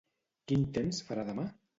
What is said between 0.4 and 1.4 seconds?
Quin temps farà